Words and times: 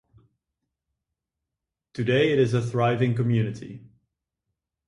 Today 1.93 2.33
it 2.33 2.39
is 2.39 2.55
a 2.55 2.61
thriving 2.63 3.13
community. 3.13 3.83